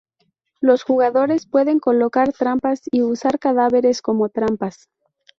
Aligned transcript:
Los 0.61 0.81
jugadores 0.81 1.45
pueden 1.45 1.77
colocar 1.79 2.33
trampas 2.33 2.81
y 2.91 3.03
usar 3.03 3.37
cadáveres 3.37 4.01
como 4.01 4.29
trampas. 4.29 4.89